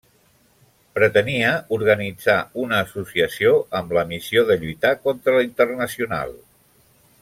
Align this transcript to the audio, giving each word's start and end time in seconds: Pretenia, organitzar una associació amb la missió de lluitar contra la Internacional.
Pretenia, 0.99 1.51
organitzar 1.77 2.39
una 2.63 2.81
associació 2.87 3.53
amb 3.83 3.95
la 4.01 4.07
missió 4.15 4.49
de 4.51 4.61
lluitar 4.65 4.97
contra 5.07 5.41
la 5.41 5.49
Internacional. 5.53 6.39